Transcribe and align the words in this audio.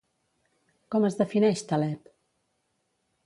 Com 0.95 1.05
es 1.09 1.17
defineix 1.19 1.63
Taleb? 1.73 2.11